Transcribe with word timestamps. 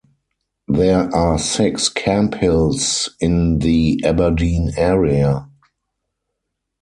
There 0.67 1.13
are 1.13 1.37
six 1.37 1.87
Camphills 1.87 3.09
in 3.19 3.59
the 3.59 4.01
Aberdeen 4.03 4.71
area. 4.75 5.47